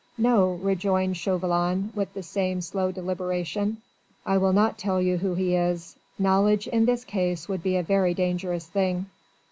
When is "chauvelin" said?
1.17-1.91